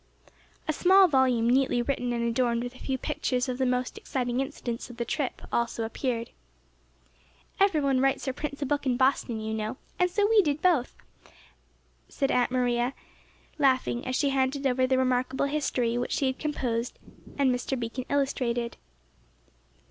A 0.67 0.73
small 0.73 1.07
volume 1.07 1.47
neatly 1.47 1.79
written 1.83 2.11
and 2.11 2.23
adorned 2.23 2.63
with 2.63 2.73
a 2.73 2.79
few 2.79 2.97
pictures 2.97 3.47
of 3.47 3.59
the 3.59 3.67
most 3.67 3.99
exciting 3.99 4.39
incidents 4.39 4.89
of 4.89 4.97
the 4.97 5.05
trip 5.05 5.43
also 5.53 5.83
appeared. 5.83 6.31
"Every 7.59 7.81
one 7.81 7.99
writes 8.01 8.27
or 8.27 8.33
prints 8.33 8.63
a 8.63 8.65
book 8.65 8.87
in 8.87 8.97
Boston, 8.97 9.39
you 9.39 9.53
know, 9.53 9.77
so 10.07 10.27
we 10.27 10.41
did 10.41 10.59
both," 10.59 10.95
said 12.09 12.31
Aunt 12.31 12.49
Maria, 12.49 12.95
laughing, 13.59 14.07
as 14.07 14.15
she 14.15 14.29
handed 14.29 14.65
over 14.65 14.87
the 14.87 14.97
remarkable 14.97 15.45
history 15.45 15.99
which 15.99 16.13
she 16.13 16.25
had 16.25 16.39
composed 16.39 16.97
and 17.37 17.53
Mr. 17.53 17.79
Beacon 17.79 18.05
illustrated. 18.09 18.77